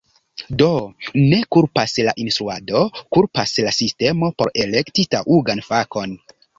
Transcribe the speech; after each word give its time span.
Do, 0.61 0.69
ne 1.33 1.39
kulpas 1.57 1.93
la 2.09 2.15
instruado; 2.25 2.83
kulpas 3.19 3.55
la 3.69 3.77
sistemo 3.83 4.35
por 4.41 4.55
elekti 4.67 5.11
taŭgan 5.17 5.67
fakon. 5.73 6.23